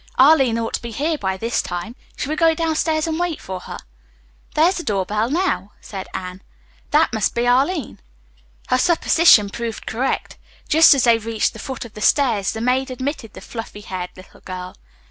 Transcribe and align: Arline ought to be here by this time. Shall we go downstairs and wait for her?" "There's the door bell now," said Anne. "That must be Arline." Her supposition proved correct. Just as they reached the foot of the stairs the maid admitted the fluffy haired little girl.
Arline 0.17 0.57
ought 0.57 0.73
to 0.73 0.81
be 0.81 0.89
here 0.89 1.15
by 1.15 1.37
this 1.37 1.61
time. 1.61 1.95
Shall 2.17 2.31
we 2.31 2.35
go 2.35 2.55
downstairs 2.55 3.05
and 3.05 3.19
wait 3.19 3.39
for 3.39 3.59
her?" 3.59 3.77
"There's 4.55 4.77
the 4.77 4.83
door 4.83 5.05
bell 5.05 5.29
now," 5.29 5.73
said 5.79 6.07
Anne. 6.11 6.41
"That 6.89 7.13
must 7.13 7.35
be 7.35 7.45
Arline." 7.47 7.99
Her 8.69 8.79
supposition 8.79 9.51
proved 9.51 9.85
correct. 9.85 10.39
Just 10.67 10.95
as 10.95 11.03
they 11.03 11.19
reached 11.19 11.53
the 11.53 11.59
foot 11.59 11.85
of 11.85 11.93
the 11.93 12.01
stairs 12.01 12.51
the 12.53 12.61
maid 12.61 12.89
admitted 12.89 13.33
the 13.33 13.41
fluffy 13.41 13.81
haired 13.81 14.09
little 14.15 14.41
girl. 14.41 14.75